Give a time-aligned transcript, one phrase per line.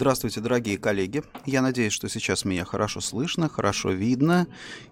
[0.00, 1.22] Здравствуйте, дорогие коллеги.
[1.44, 4.46] Я надеюсь, что сейчас меня хорошо слышно, хорошо видно.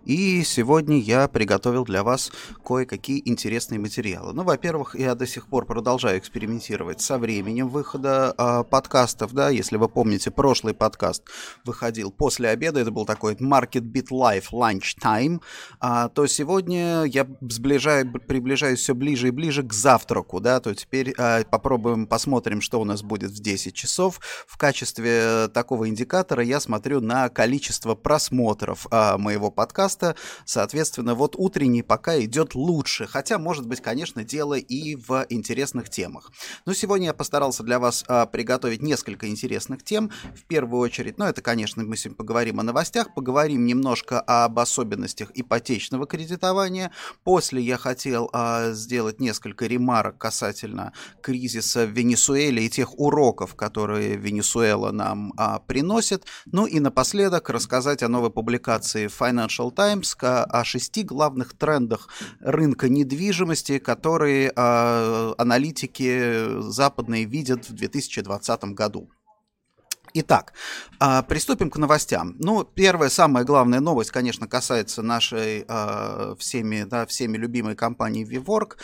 [0.05, 2.31] И сегодня я приготовил для вас
[2.63, 4.35] кое-какие интересные материалы.
[4.35, 9.33] Ну, во-первых, я до сих пор продолжаю экспериментировать со временем выхода э, подкастов.
[9.33, 11.23] Да, если вы помните, прошлый подкаст
[11.65, 12.81] выходил после обеда.
[12.81, 15.41] Это был такой Market Beat Live Lunch Time.
[15.81, 20.39] А, то сегодня я сближаю, приближаюсь все ближе и ближе к завтраку.
[20.41, 24.98] Да, то теперь э, попробуем, посмотрим, что у нас будет в 10 часов в качестве
[24.99, 30.17] качестве такого индикатора я смотрю на количество просмотров а, моего подкаста.
[30.45, 33.07] Соответственно, вот утренний пока идет лучше.
[33.07, 36.33] Хотя, может быть, конечно, дело и в интересных темах.
[36.67, 40.11] Но сегодня я постарался для вас а, приготовить несколько интересных тем.
[40.35, 45.31] В первую очередь, ну, это, конечно, мы сегодня поговорим о новостях, поговорим немножко об особенностях
[45.35, 46.91] ипотечного кредитования.
[47.25, 54.17] После я хотел а, сделать несколько ремарок касательно кризиса в Венесуэле и тех уроков, которые
[54.17, 56.25] Венесуэла дело нам а, приносит.
[56.47, 62.09] Ну и напоследок рассказать о новой публикации Financial Times о шести главных трендах
[62.41, 69.09] рынка недвижимости, которые а, аналитики западные видят в 2020 году.
[70.15, 70.55] Итак,
[71.01, 72.35] а, приступим к новостям.
[72.39, 78.79] Ну, первая, самая главная новость, конечно, касается нашей а, всеми, да, всеми любимой компании VWork.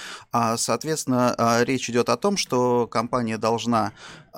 [0.56, 1.34] Соответственно,
[1.66, 3.92] речь идет о том, что компания должна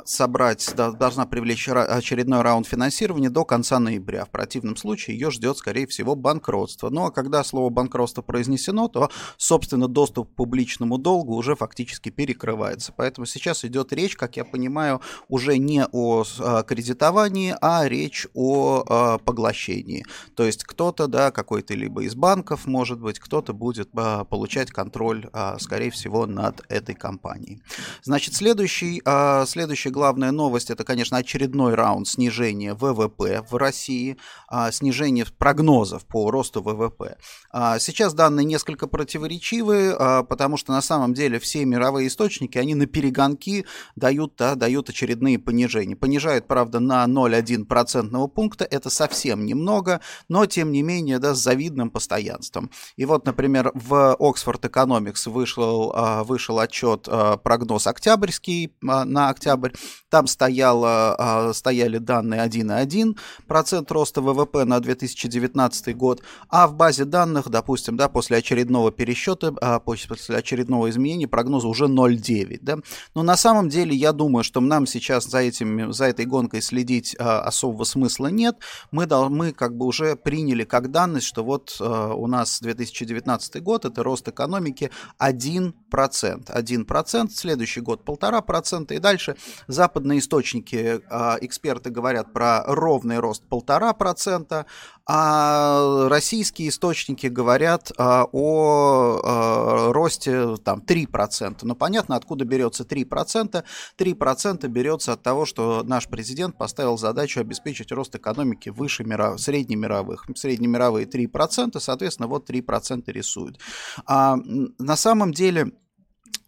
[0.04, 4.24] собрать, должна привлечь очередной раунд финансирования до конца ноября.
[4.24, 6.90] В противном случае ее ждет, скорее всего, банкротство.
[6.90, 12.92] Ну а когда слово банкротство произнесено, то, собственно, доступ к публичному долгу уже фактически перекрывается.
[12.96, 18.84] Поэтому сейчас идет речь, как я понимаю, уже не о а, кредитовании, а речь о
[18.86, 20.04] а, поглощении.
[20.34, 25.28] То есть кто-то, да, какой-то либо из банков, может быть, кто-то будет а, получать контроль,
[25.58, 27.62] скорее всего, над этой компанией.
[28.02, 29.02] Значит, следующий,
[29.46, 34.16] следующий Следующая главная новость это, конечно, очередной раунд снижения ВВП в России,
[34.48, 37.16] а, снижение прогнозов по росту ВВП.
[37.52, 42.74] А, сейчас данные несколько противоречивы, а, потому что на самом деле все мировые источники, они
[42.74, 43.64] на перегонки
[43.94, 45.94] дают, да, дают очередные понижения.
[45.94, 51.38] Понижают, правда, на 0,1 процентного пункта, это совсем немного, но тем не менее, да, с
[51.38, 52.70] завидным постоянством.
[52.96, 57.08] И вот, например, в Oxford Economics вышел, вышел отчет
[57.44, 59.75] прогноз октябрьский на октябрь,
[60.08, 67.48] там стояло, а, стояли данные 1,1% роста ВВП на 2019 год, а в базе данных,
[67.48, 72.58] допустим, да, после очередного пересчета, а, после очередного изменения прогноза уже 0,9.
[72.62, 72.78] Да?
[73.14, 77.16] Но на самом деле я думаю, что нам сейчас за, этим, за этой гонкой следить
[77.18, 78.56] а, особого смысла нет.
[78.90, 84.02] Мы, мы как бы уже приняли как данность, что вот у нас 2019 год, это
[84.02, 85.72] рост экономики 1%.
[85.92, 89.36] 1%, следующий год 1,5% и дальше
[89.68, 94.66] Западные источники, а, эксперты говорят про ровный рост полтора процента,
[95.08, 101.58] а российские источники говорят а, о а, росте там 3%.
[101.62, 103.64] Но понятно, откуда берется 3%.
[103.98, 110.26] 3% берется от того, что наш президент поставил задачу обеспечить рост экономики выше мира, среднемировых.
[110.34, 113.60] Среднемировые 3%, соответственно, вот 3% рисуют.
[114.06, 114.36] А,
[114.78, 115.72] на самом деле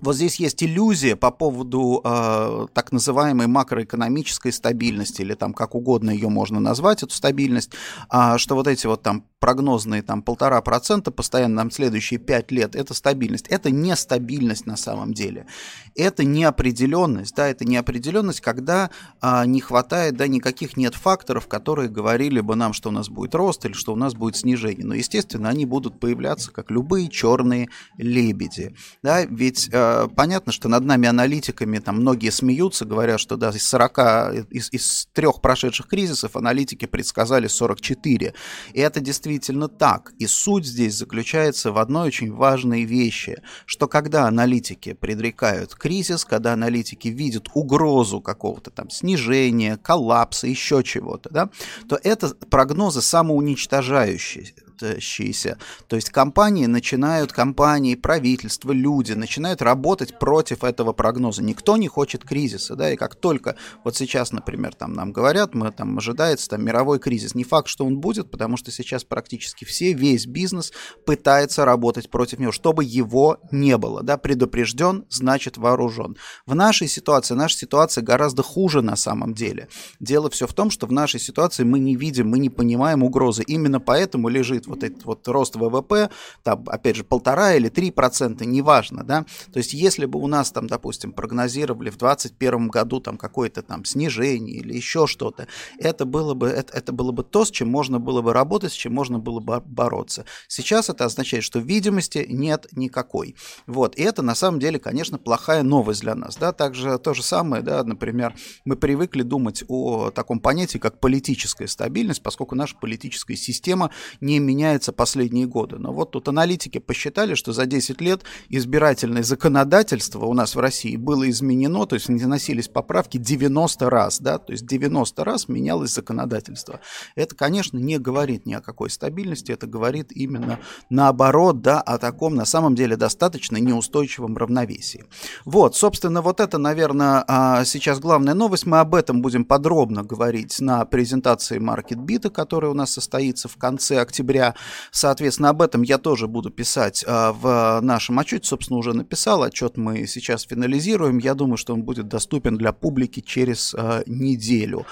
[0.01, 6.11] вот здесь есть иллюзия по поводу э, так называемой макроэкономической стабильности, или там как угодно
[6.11, 7.73] ее можно назвать, эту стабильность,
[8.13, 12.75] э, что вот эти вот там прогнозные там полтора процента постоянно нам следующие пять лет,
[12.75, 13.47] это стабильность.
[13.49, 15.47] Это не стабильность на самом деле.
[15.95, 22.41] Это неопределенность, да, это неопределенность, когда а, не хватает, да, никаких нет факторов, которые говорили
[22.41, 24.85] бы нам, что у нас будет рост или что у нас будет снижение.
[24.85, 28.75] Но, естественно, они будут появляться, как любые черные лебеди.
[29.03, 33.67] Да, ведь а, понятно, что над нами аналитиками там многие смеются, говорят, что да, из
[33.69, 38.35] 40, из, из трех прошедших кризисов аналитики предсказали 44.
[38.73, 39.19] И это действительно
[39.49, 40.13] действительно так.
[40.19, 46.53] И суть здесь заключается в одной очень важной вещи, что когда аналитики предрекают кризис, когда
[46.53, 51.51] аналитики видят угрозу какого-то там снижения, коллапса, еще чего-то, да,
[51.89, 55.59] то это прогнозы самоуничтожающие движущиеся.
[55.89, 61.43] То есть компании начинают, компании, правительство, люди начинают работать против этого прогноза.
[61.43, 65.71] Никто не хочет кризиса, да, и как только вот сейчас, например, там нам говорят, мы
[65.73, 69.93] там ожидается там мировой кризис, не факт, что он будет, потому что сейчас практически все,
[69.93, 70.73] весь бизнес
[71.05, 76.17] пытается работать против него, чтобы его не было, да, предупрежден, значит вооружен.
[76.47, 79.69] В нашей ситуации, наша ситуация гораздо хуже на самом деле.
[80.01, 83.43] Дело все в том, что в нашей ситуации мы не видим, мы не понимаем угрозы.
[83.43, 86.11] Именно поэтому лежит вот этот вот рост ВВП,
[86.43, 90.51] там, опять же, полтора или три процента, неважно, да, то есть если бы у нас
[90.53, 95.49] там, допустим, прогнозировали в 2021 году там какое-то там снижение или еще что-то,
[95.79, 98.77] это было бы, это, это было бы то, с чем можно было бы работать, с
[98.77, 100.25] чем можно было бы бороться.
[100.47, 103.35] Сейчас это означает, что видимости нет никакой.
[103.67, 107.23] Вот, и это на самом деле, конечно, плохая новость для нас, да, также то же
[107.23, 108.35] самое, да, например,
[108.65, 114.58] мы привыкли думать о таком понятии, как политическая стабильность, поскольку наша политическая система не меняется
[114.93, 115.77] последние годы.
[115.79, 120.97] Но вот тут аналитики посчитали, что за 10 лет избирательное законодательство у нас в России
[120.97, 126.81] было изменено, то есть наносились поправки 90 раз, да, то есть 90 раз менялось законодательство.
[127.15, 130.59] Это, конечно, не говорит ни о какой стабильности, это говорит именно
[130.91, 135.05] наоборот, да, о таком, на самом деле, достаточно неустойчивом равновесии.
[135.45, 138.67] Вот, собственно, вот это, наверное, а, сейчас главная новость.
[138.67, 144.01] Мы об этом будем подробно говорить на презентации MarketBit, которая у нас состоится в конце
[144.01, 144.48] октября.
[144.91, 148.47] Соответственно, об этом я тоже буду писать а, в нашем отчете.
[148.47, 149.43] Собственно, уже написал.
[149.43, 151.19] Отчет мы сейчас финализируем.
[151.19, 154.87] Я думаю, что он будет доступен для публики через а, неделю.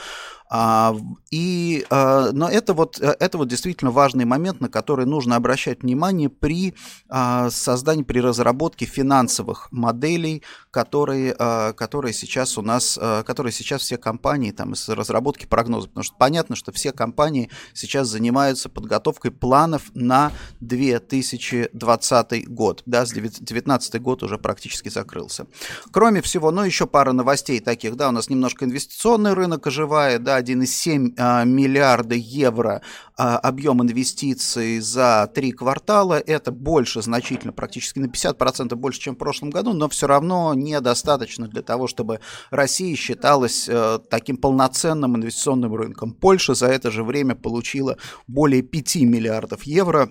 [0.49, 0.97] А,
[1.31, 5.83] и, а, но это вот, э, это вот действительно важный момент, на который нужно обращать
[5.83, 6.75] внимание при
[7.09, 11.35] а, создании, при разработке финансовых моделей, которые,
[11.75, 16.55] которые сейчас у нас, которые сейчас все компании там из разработки прогнозов, потому что понятно,
[16.55, 24.91] что все компании сейчас занимаются подготовкой планов на 2020 год, да, 2019 год уже практически
[24.91, 25.47] закрылся.
[25.91, 30.36] Кроме всего, ну еще пара новостей таких, да, у нас немножко инвестиционный рынок оживает, да,
[30.41, 32.83] 1,7 а, миллиарда евро
[33.17, 36.19] а, объем инвестиций за три квартала.
[36.19, 41.49] Это больше значительно, практически на 50% больше, чем в прошлом году, но все равно недостаточно
[41.49, 46.13] для того, чтобы Россия считалась э, таким полноценным инвестиционным рынком.
[46.13, 47.97] Польша за это же время получила
[48.27, 50.11] более 5 миллиардов евро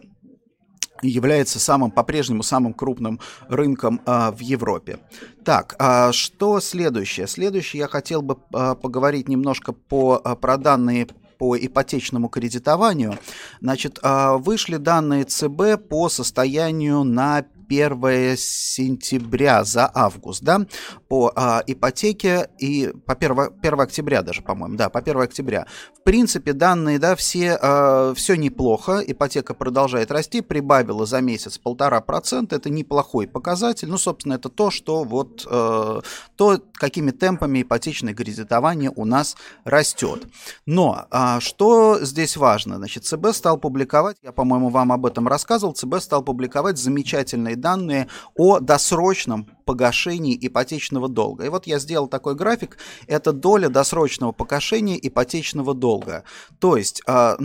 [1.01, 4.99] является самым по-прежнему самым крупным рынком а, в Европе.
[5.43, 7.27] Так, а что следующее?
[7.27, 11.07] Следующее я хотел бы а, поговорить немножко по, а, про данные
[11.37, 13.17] по ипотечному кредитованию.
[13.61, 20.65] Значит, а, вышли данные ЦБ по состоянию на 1 сентября за август, да,
[21.07, 23.31] по а, ипотеке и по 1,
[23.61, 25.65] 1 октября даже, по-моему, да, по 1 октября.
[25.97, 32.01] В принципе, данные, да, все, а, все неплохо, ипотека продолжает расти, прибавила за месяц полтора
[32.01, 36.01] процента, это неплохой показатель, ну, собственно, это то, что вот, а,
[36.35, 40.27] то, какими темпами ипотечное кредитование у нас растет.
[40.65, 42.77] Но а, что здесь важно?
[42.77, 48.07] Значит, ЦБ стал публиковать, я, по-моему, вам об этом рассказывал, ЦБ стал публиковать замечательные данные
[48.35, 51.45] о досрочном погашении ипотечного долга.
[51.45, 52.77] И вот я сделал такой график.
[53.07, 56.23] Это доля досрочного погашения ипотечного долга.
[56.59, 57.35] То есть э,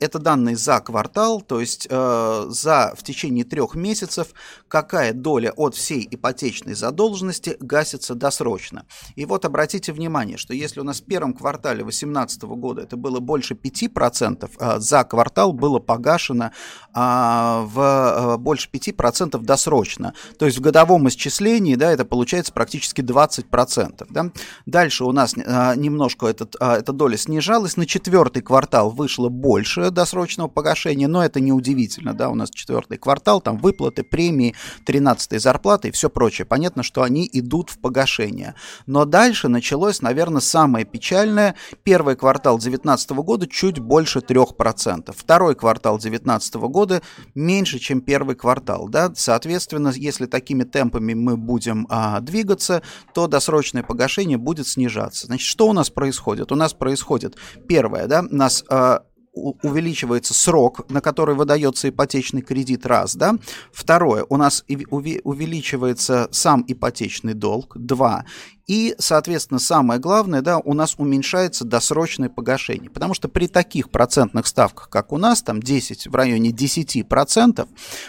[0.00, 4.28] это данные за квартал, то есть э, за в течение трех месяцев
[4.68, 8.84] какая доля от всей ипотечной задолженности гасится досрочно.
[9.16, 13.20] И вот обратите внимание, что если у нас в первом квартале 2018 года это было
[13.20, 16.52] больше 5%, э, за квартал было погашено
[16.94, 20.14] э, в э, больше 5% досрочно.
[20.38, 24.06] То есть в годовом исчислении средней, да, это получается практически 20%.
[24.10, 24.30] Да?
[24.66, 27.76] Дальше у нас а, немножко этот, а, эта доля снижалась.
[27.76, 33.40] На четвертый квартал вышло больше досрочного погашения, но это неудивительно, да, у нас четвертый квартал,
[33.40, 34.54] там выплаты, премии,
[34.86, 36.46] 13 зарплаты и все прочее.
[36.46, 38.54] Понятно, что они идут в погашение.
[38.86, 41.54] Но дальше началось, наверное, самое печальное.
[41.82, 45.14] Первый квартал 2019 года чуть больше 3%.
[45.16, 47.02] Второй квартал 2019 года
[47.34, 48.88] меньше, чем первый квартал.
[48.88, 49.12] Да?
[49.14, 52.82] Соответственно, если такими темпами мы будем будем а, двигаться,
[53.14, 55.26] то досрочное погашение будет снижаться.
[55.26, 56.52] Значит, что у нас происходит?
[56.52, 57.36] У нас происходит
[57.66, 59.02] первое, да, у нас а,
[59.34, 63.34] увеличивается срок, на который выдается ипотечный кредит, раз, да.
[63.72, 68.24] Второе, у нас увеличивается сам ипотечный долг, два.
[68.68, 72.90] И, соответственно, самое главное, да, у нас уменьшается досрочное погашение.
[72.90, 77.66] Потому что при таких процентных ставках, как у нас, там 10, в районе 10%,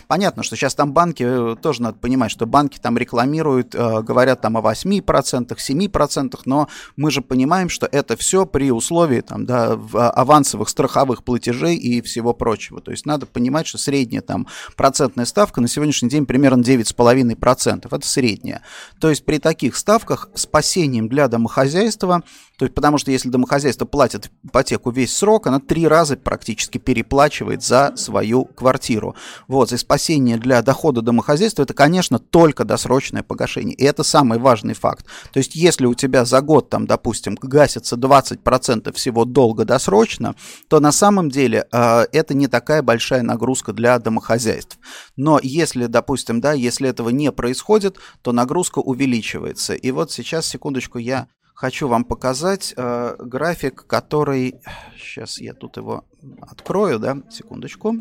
[0.08, 4.42] понятно, что сейчас там банки, э, тоже надо понимать, что банки там рекламируют, э, говорят
[4.42, 9.80] там о 8%, 7%, но мы же понимаем, что это все при условии там, да,
[9.94, 12.82] а, авансовых страховых платежей и всего прочего.
[12.82, 17.88] То есть надо понимать, что средняя там процентная ставка на сегодняшний день примерно 9,5%.
[17.96, 18.62] Это средняя.
[19.00, 22.24] То есть при таких ставках с спасением для домохозяйства,
[22.60, 27.64] то есть, потому что если домохозяйство платит ипотеку весь срок, она три раза практически переплачивает
[27.64, 29.16] за свою квартиру.
[29.48, 33.76] Вот, и спасение для дохода домохозяйства, это, конечно, только досрочное погашение.
[33.76, 35.06] И это самый важный факт.
[35.32, 40.36] То есть, если у тебя за год, там, допустим, гасится 20% всего долга досрочно,
[40.68, 44.80] то на самом деле э, это не такая большая нагрузка для домохозяйств.
[45.16, 49.76] Но если, допустим, да, если этого не происходит, то нагрузка увеличивается.
[49.76, 54.56] И вот сейчас, секундочку, я хочу вам показать э, график, который...
[54.98, 56.06] Сейчас я тут его
[56.42, 57.96] открою, да, секундочку.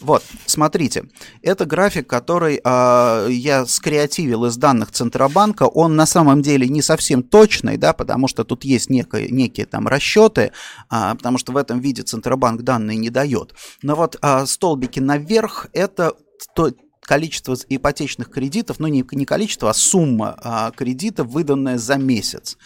[0.00, 1.04] Вот, смотрите,
[1.42, 5.62] это график, который э, я скреативил из данных Центробанка.
[5.62, 9.86] Он на самом деле не совсем точный, да, потому что тут есть некие, некие там
[9.86, 10.50] расчеты,
[10.90, 13.54] э, потому что в этом виде Центробанк данные не дает.
[13.82, 16.14] Но вот э, столбики наверх это
[16.56, 16.72] то,
[17.04, 22.56] количество ипотечных кредитов, ну не, не количество, а сумма а, кредитов, выданная за месяц.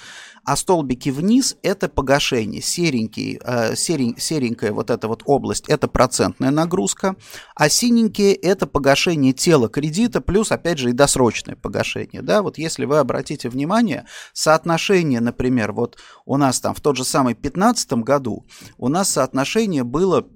[0.46, 2.62] А столбики вниз– это погашение.
[2.62, 7.16] Серенький, э, серень, серенькая вот эта вот область– это процентная нагрузка,
[7.56, 12.22] а синенькие– это погашение тела кредита, плюс, опять же, и досрочное погашение.
[12.22, 12.42] Да?
[12.42, 17.34] Вот если вы обратите внимание, соотношение, например, вот у нас там в тот же самый
[17.34, 18.46] 2015 году
[18.78, 20.28] у нас соотношение было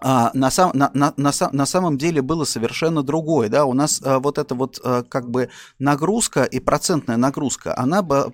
[0.00, 3.48] а, на, сам, на, на, на, на самом деле было совершенно другое.
[3.48, 3.64] Да?
[3.64, 8.32] У нас а, вот эта вот а, как бы нагрузка и процентная нагрузка, она, бы,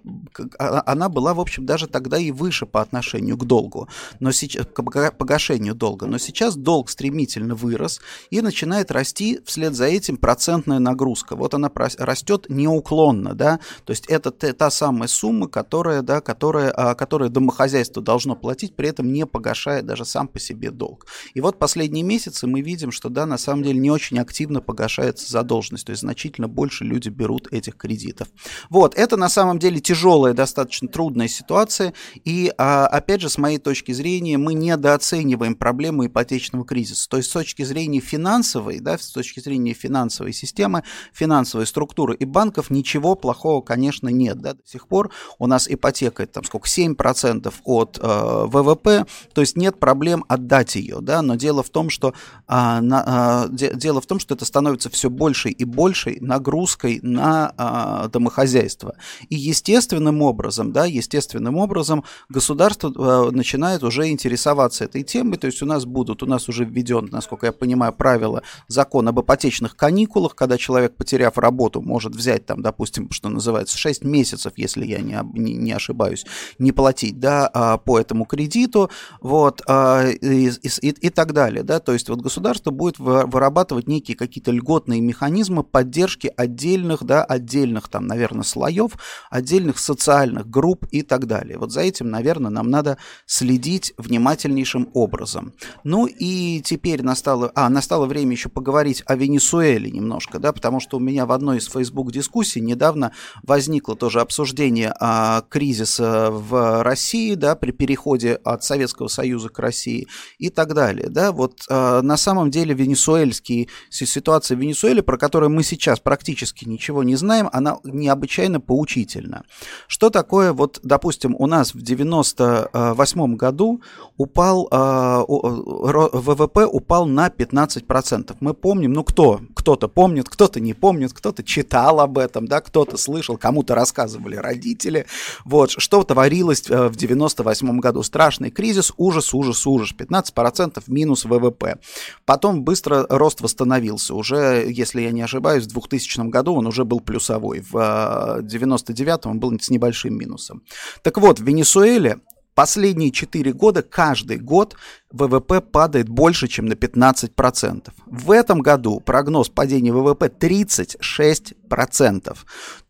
[0.58, 3.88] а, она была, в общем, даже тогда и выше по отношению к долгу,
[4.20, 6.06] но сейчас, к погашению долга.
[6.06, 11.36] Но сейчас долг стремительно вырос и начинает расти вслед за этим процентная нагрузка.
[11.36, 13.34] Вот она растет неуклонно.
[13.34, 13.60] Да?
[13.84, 18.88] То есть это та самая сумма, которая, да, которая, а, которая домохозяйство должно платить, при
[18.88, 21.06] этом не погашая даже сам по себе долг.
[21.34, 24.60] И вот вот последние месяцы мы видим, что, да, на самом деле не очень активно
[24.60, 28.28] погашается задолженность, то есть значительно больше люди берут этих кредитов.
[28.70, 31.94] Вот, это на самом деле тяжелая, достаточно трудная ситуация,
[32.24, 37.08] и, а, опять же, с моей точки зрения, мы недооцениваем проблему ипотечного кризиса.
[37.08, 40.82] То есть с точки зрения финансовой, да, с точки зрения финансовой системы,
[41.12, 44.40] финансовой структуры и банков ничего плохого, конечно, нет.
[44.40, 44.54] Да.
[44.54, 49.78] До сих пор у нас ипотека, там сколько, 7% от э, ВВП, то есть нет
[49.78, 52.14] проблем отдать ее, да, но дело в том, что
[52.46, 57.00] а, на, а, де, дело в том, что это становится все большей и большей нагрузкой
[57.02, 58.94] на а, домохозяйство.
[59.28, 65.36] И естественным образом, да, естественным образом государство а, начинает уже интересоваться этой темой.
[65.36, 69.20] То есть у нас будут, у нас уже введен, насколько я понимаю, правило закон об
[69.20, 74.86] ипотечных каникулах, когда человек, потеряв работу, может взять там, допустим, что называется, 6 месяцев, если
[74.86, 76.24] я не, не, не ошибаюсь,
[76.58, 81.80] не платить, да, а, по этому кредиту, вот, а, и, и, и так далее, да,
[81.80, 88.06] то есть вот государство будет вырабатывать некие какие-то льготные механизмы поддержки отдельных, да, отдельных там,
[88.06, 88.92] наверное, слоев,
[89.30, 91.58] отдельных социальных групп и так далее.
[91.58, 95.52] Вот за этим, наверное, нам надо следить внимательнейшим образом.
[95.82, 100.96] Ну и теперь настало, а, настало время еще поговорить о Венесуэле немножко, да, потому что
[100.96, 103.12] у меня в одной из Facebook дискуссий недавно
[103.42, 110.06] возникло тоже обсуждение а, кризиса в России, да, при переходе от Советского Союза к России
[110.38, 115.50] и так далее да, вот э, на самом деле венесуэльские, ситуация в Венесуэле, про которую
[115.50, 119.44] мы сейчас практически ничего не знаем, она необычайно поучительна.
[119.86, 123.82] Что такое, вот, допустим, у нас в 98 году
[124.16, 128.36] упал, э, ВВП упал на 15%.
[128.40, 129.40] Мы помним, ну кто?
[129.54, 135.06] Кто-то помнит, кто-то не помнит, кто-то читал об этом, да, кто-то слышал, кому-то рассказывали родители.
[135.44, 138.02] Вот, что творилось э, в 98 году.
[138.02, 139.94] Страшный кризис, ужас, ужас, ужас.
[139.96, 141.78] 15% минус минус ВВП.
[142.24, 144.14] Потом быстро рост восстановился.
[144.14, 147.60] Уже, если я не ошибаюсь, в 2000 году он уже был плюсовой.
[147.70, 150.62] В 99 он был с небольшим минусом.
[151.02, 152.18] Так вот, в Венесуэле
[152.54, 154.76] последние 4 года, каждый год
[155.12, 157.90] ВВП падает больше, чем на 15%.
[158.06, 161.54] В этом году прогноз падения ВВП 36%.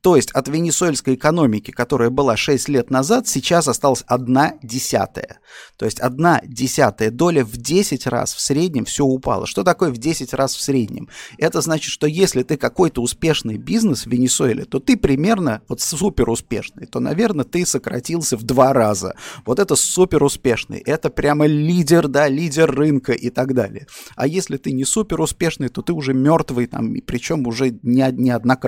[0.04, 5.38] То есть от венесуэльской экономики, которая была 6 лет назад, сейчас осталась 1 десятая.
[5.78, 9.46] То есть 1 десятая доля в 10 раз в среднем все упало.
[9.46, 11.08] Что такое в 10 раз в среднем?
[11.38, 16.28] Это значит, что если ты какой-то успешный бизнес в Венесуэле, то ты примерно вот супер
[16.28, 19.14] успешный, то, наверное, ты сократился в два раза.
[19.46, 20.80] Вот это супер успешный.
[20.80, 23.86] Это прямо лидер да, лидер рынка и так далее.
[24.16, 28.63] А если ты не супер успешный, то ты уже мертвый, там, причем уже не, неоднократно.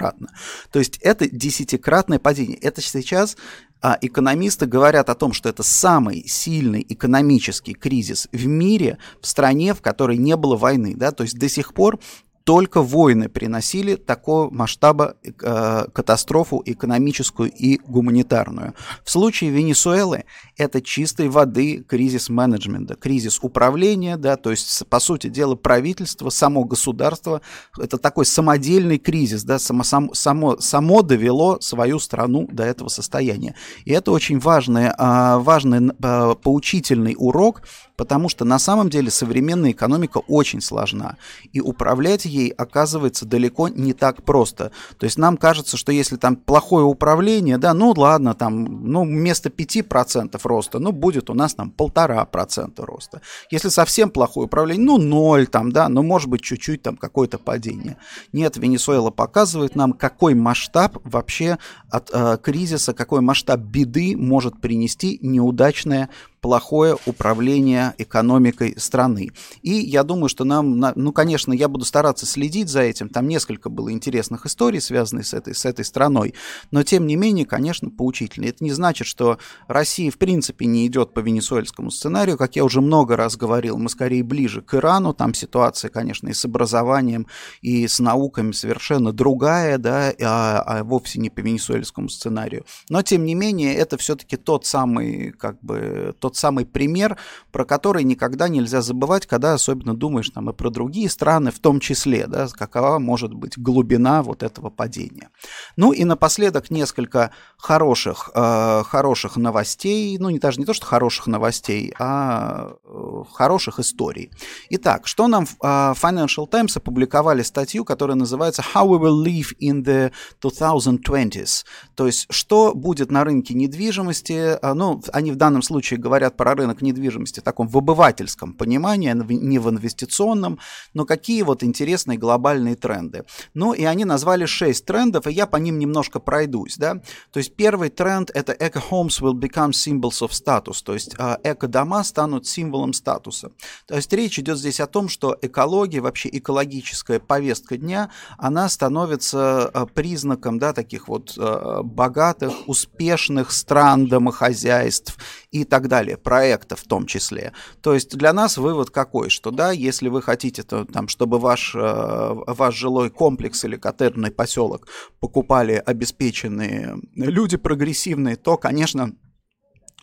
[0.70, 2.58] То есть это десятикратное падение.
[2.58, 3.36] Это сейчас
[3.82, 9.74] а экономисты говорят о том, что это самый сильный экономический кризис в мире, в стране,
[9.74, 10.94] в которой не было войны.
[10.96, 11.12] Да?
[11.12, 12.00] То есть до сих пор
[12.46, 18.74] только войны приносили такого масштаба э, катастрофу экономическую и гуманитарную.
[19.02, 20.26] В случае Венесуэлы
[20.56, 26.62] это чистой воды кризис менеджмента, кризис управления, да, то есть, по сути дела, правительство, само
[26.62, 27.42] государство,
[27.80, 29.82] это такой самодельный кризис, да, само,
[30.14, 33.56] само, само довело свою страну до этого состояния.
[33.84, 37.62] И это очень важный, а, важный а, поучительный урок,
[37.96, 41.16] потому что на самом деле современная экономика очень сложна,
[41.52, 44.70] и управлять ей оказывается далеко не так просто.
[44.98, 49.48] То есть нам кажется, что если там плохое управление, да, ну ладно, там, ну вместо
[49.48, 53.20] 5% роста, ну будет у нас там полтора процента роста.
[53.50, 57.96] Если совсем плохое управление, ну ноль там, да, ну может быть чуть-чуть там какое-то падение.
[58.32, 61.58] Нет, Венесуэла показывает нам, какой масштаб вообще
[61.90, 66.10] от э, кризиса, какой масштаб беды может принести неудачное
[66.46, 69.32] плохое управление экономикой страны.
[69.62, 73.08] И я думаю, что нам, ну, конечно, я буду стараться следить за этим.
[73.08, 76.34] Там несколько было интересных историй, связанных с этой, с этой страной.
[76.70, 78.44] Но, тем не менее, конечно, поучительно.
[78.44, 82.38] Это не значит, что Россия, в принципе, не идет по венесуэльскому сценарию.
[82.38, 85.14] Как я уже много раз говорил, мы скорее ближе к Ирану.
[85.14, 87.26] Там ситуация, конечно, и с образованием,
[87.60, 92.64] и с науками совершенно другая, да, а, а вовсе не по венесуэльскому сценарию.
[92.88, 97.16] Но, тем не менее, это все-таки тот самый, как бы, тот самый пример,
[97.52, 101.80] про который никогда нельзя забывать, когда особенно думаешь там и про другие страны, в том
[101.80, 105.30] числе, да, какова может быть глубина вот этого падения.
[105.76, 111.26] Ну и напоследок несколько хороших, э, хороших новостей, ну не даже не то, что хороших
[111.26, 114.30] новостей, а э, хороших историй.
[114.70, 119.84] Итак, что нам э, Financial Times опубликовали статью, которая называется How we will live in
[119.84, 120.12] the
[120.42, 121.64] 2020s,
[121.94, 126.36] то есть что будет на рынке недвижимости, э, ну они в данном случае говорят говорят
[126.36, 130.58] про рынок недвижимости в таком в обывательском понимании, не в инвестиционном,
[130.94, 133.24] но какие вот интересные глобальные тренды.
[133.54, 136.94] Ну и они назвали шесть трендов, и я по ним немножко пройдусь, да.
[137.32, 142.04] То есть первый тренд это eco-homes will become symbols of status, то есть а, эко-дома
[142.04, 143.50] станут символом статуса.
[143.86, 149.68] То есть речь идет здесь о том, что экология, вообще экологическая повестка дня, она становится
[149.68, 155.16] а, признаком, да, таких вот а, богатых, успешных стран, домохозяйств
[155.52, 157.52] и так далее далее, проекта в том числе.
[157.80, 161.74] То есть для нас вывод какой, что да, если вы хотите, то, там, чтобы ваш,
[161.74, 164.86] э, ваш жилой комплекс или коттеджный поселок
[165.20, 169.12] покупали обеспеченные люди прогрессивные, то, конечно,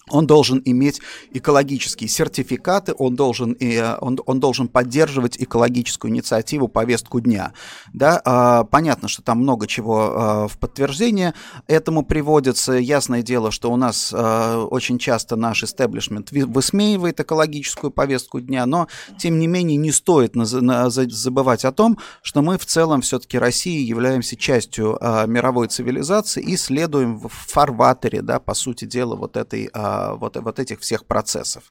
[0.09, 7.21] он должен иметь экологические сертификаты, он должен, э, он, он должен поддерживать экологическую инициативу, повестку
[7.21, 7.53] дня.
[7.93, 8.21] Да?
[8.25, 11.33] А, понятно, что там много чего а, в подтверждение
[11.67, 12.73] этому приводится.
[12.73, 18.87] Ясное дело, что у нас а, очень часто наш истеблишмент высмеивает экологическую повестку дня, но,
[19.17, 24.35] тем не менее, не стоит забывать о том, что мы в целом все-таки России являемся
[24.35, 30.37] частью мировой цивилизации и следуем в фарватере, да, по сути дела, вот этой а, вот,
[30.37, 31.63] вот этих всех процессов.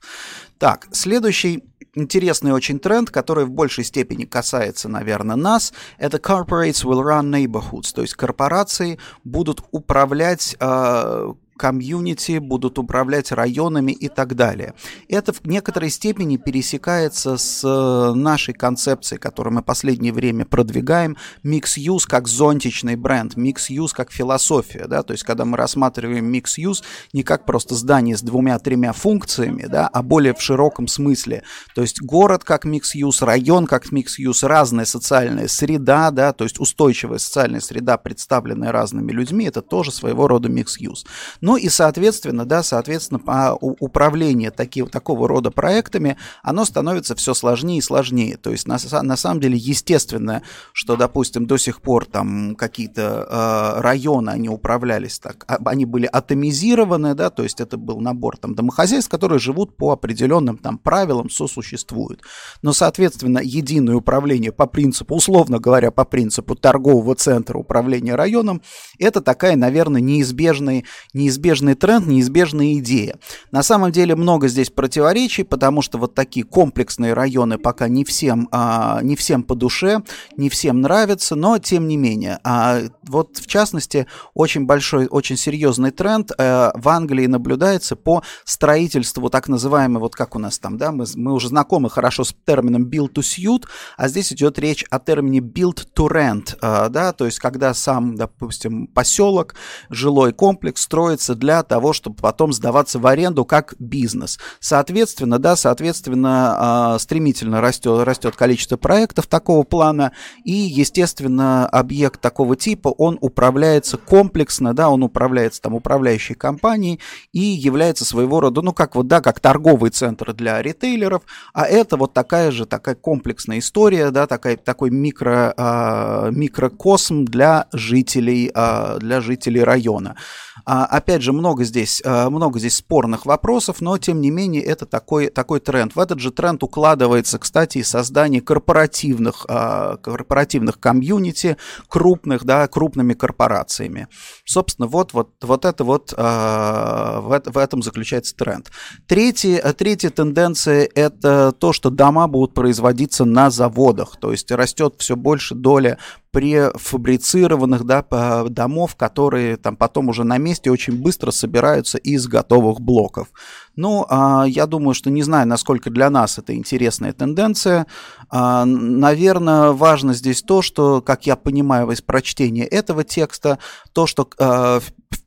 [0.59, 7.03] Так, следующий интересный очень тренд, который в большей степени касается, наверное, нас, это corporates will
[7.03, 14.75] run neighborhoods, то есть корпорации будут управлять э, комьюнити, будут управлять районами и так далее.
[15.09, 22.05] Это в некоторой степени пересекается с э, нашей концепцией, которую мы последнее время продвигаем, mix-use
[22.09, 27.45] как зонтичный бренд, mix-use как философия, да, то есть когда мы рассматриваем mix-use не как
[27.45, 31.43] просто здание с двумя-тремя функциями, да, а более в широком смысле,
[31.75, 37.19] то есть город как mix-use, район как mix-use, разная социальная среда, да, то есть устойчивая
[37.19, 41.07] социальная среда, представленная разными людьми, это тоже своего рода mix-use.
[41.43, 47.83] Ну и, соответственно, да, соответственно, управление таки, такого рода проектами, оно становится все сложнее и
[47.83, 48.37] сложнее.
[48.37, 53.81] То есть, на, на самом деле, естественно, что, допустим, до сих пор там какие-то э,
[53.81, 58.55] районы, они управлялись так, а, они были атомизированы, да, то есть это был набор там
[58.55, 62.23] домохозяйств, которые живут по определенным там правилам, сосуществуют.
[62.63, 68.63] Но, соответственно, единое управление по принципу, условно говоря, по принципу торгового центра управления районом,
[69.01, 73.19] это такая, наверное, неизбежная, неизбежная неизбежный тренд, неизбежная идея.
[73.51, 78.49] На самом деле много здесь противоречий, потому что вот такие комплексные районы пока не всем,
[78.53, 80.03] а, не всем по душе,
[80.37, 82.39] не всем нравятся, но тем не менее.
[82.45, 89.31] А, вот в частности, очень большой, очень серьезный тренд а, в Англии наблюдается по строительству
[89.31, 92.91] так называемой, вот как у нас там, да, мы, мы уже знакомы хорошо с термином
[92.91, 93.65] build to suit,
[93.97, 98.17] а здесь идет речь о термине build to rent, а, да, то есть когда сам,
[98.17, 99.55] допустим, поселок,
[99.89, 104.39] жилой комплекс строится строится для того, чтобы потом сдаваться в аренду как бизнес.
[104.61, 110.13] Соответственно, да, соответственно, стремительно растет, растет количество проектов такого плана,
[110.45, 117.01] и, естественно, объект такого типа, он управляется комплексно, да, он управляется там управляющей компанией
[117.33, 121.23] и является своего рода, ну, как вот, да, как торговый центр для ритейлеров,
[121.55, 127.67] а это вот такая же, такая комплексная история, да, такая, такой микро, э, микрокосм для
[127.73, 130.17] жителей, э, для жителей района.
[130.65, 134.87] А, опять же, много здесь, э, много здесь спорных вопросов, но, тем не менее, это
[134.87, 135.95] такой, такой тренд.
[135.95, 141.57] В этот же тренд укладывается, кстати, и создание корпоративных, э, корпоративных комьюнити,
[141.89, 144.09] крупных, да, крупными корпорациями.
[144.47, 148.71] Собственно, вот, вот, вот это вот, э, в этом заключается тренд.
[149.07, 155.17] Третья, третья тенденция– это то, что дома будут производиться на заводах, то есть растет все
[155.17, 155.99] больше доля
[156.33, 158.05] префабрицированных да,
[158.49, 163.29] домов, которые там потом уже на месте очень быстро собираются из готовых блоков.
[163.77, 167.87] Ну, а, я думаю, что не знаю, насколько для нас это интересная тенденция.
[168.31, 173.59] А, наверное, важно здесь то, что, как я понимаю из прочтения этого текста,
[173.93, 174.81] то, что а,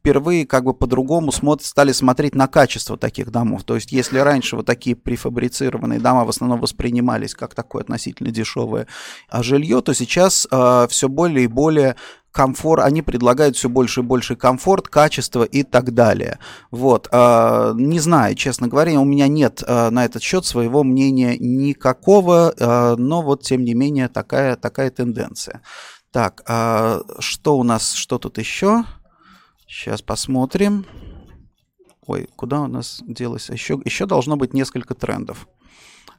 [0.05, 3.63] впервые как бы по-другому стали смотреть на качество таких домов.
[3.63, 8.85] То есть если раньше вот такие префабрицированные дома в основном воспринимались как такое относительно дешевое
[9.33, 11.95] жилье, то сейчас э, все более и более
[12.31, 16.37] комфорт, они предлагают все больше и больше комфорт, качество и так далее.
[16.69, 22.53] Вот, э, не знаю, честно говоря, у меня нет на этот счет своего мнения никакого,
[22.95, 25.61] но вот тем не менее такая, такая тенденция.
[26.11, 26.43] Так,
[27.19, 28.83] что у нас, что тут еще?
[29.75, 30.85] Сейчас посмотрим.
[32.07, 33.49] Ой, куда у нас делось?
[33.49, 35.49] Еще, еще должно быть несколько трендов.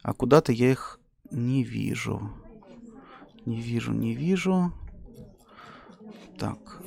[0.03, 2.31] А куда-то я их не вижу.
[3.47, 4.75] Не вижу, не вижу.
[6.39, 6.83] Так,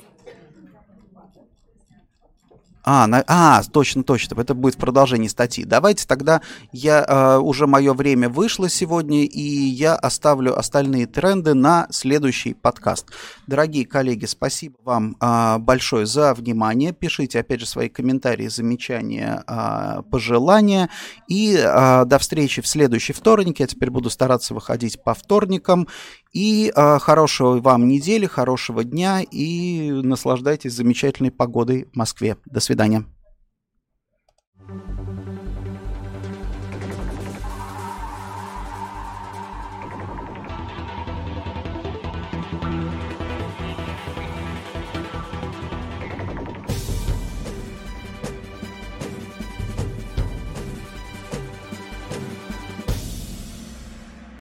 [2.82, 5.64] а, на, а, точно, точно, это будет в продолжении статьи.
[5.64, 6.40] Давайте тогда
[6.72, 13.06] я э, уже мое время вышло сегодня, и я оставлю остальные тренды на следующий подкаст.
[13.46, 16.92] Дорогие коллеги, спасибо вам э, большое за внимание.
[16.92, 20.88] Пишите, опять же, свои комментарии, замечания, э, пожелания.
[21.28, 23.60] И э, до встречи в следующий вторник.
[23.60, 25.86] Я теперь буду стараться выходить по вторникам.
[26.32, 32.36] И э, хорошего вам недели, хорошего дня и наслаждайтесь замечательной погодой в Москве.
[32.46, 33.04] До свидания.